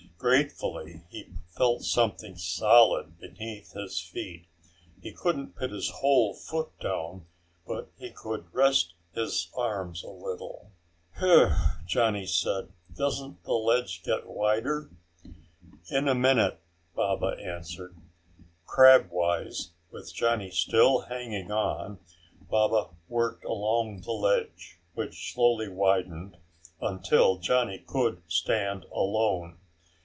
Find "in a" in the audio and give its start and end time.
15.89-16.13